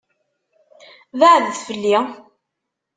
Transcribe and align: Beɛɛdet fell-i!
Beɛɛdet 1.19 1.61
fell-i! 1.67 1.97